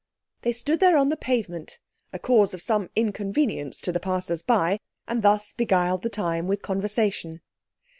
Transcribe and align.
They 0.41 0.51
stood 0.51 0.79
there 0.79 0.97
on 0.97 1.09
the 1.09 1.15
pavement, 1.15 1.77
a 2.11 2.17
cause 2.17 2.55
of 2.55 2.61
some 2.63 2.89
inconvenience 2.95 3.79
to 3.81 3.91
the 3.91 3.99
passersby, 3.99 4.79
and 5.07 5.21
thus 5.21 5.53
beguiled 5.53 6.01
the 6.01 6.09
time 6.09 6.47
with 6.47 6.63
conversation. 6.63 7.41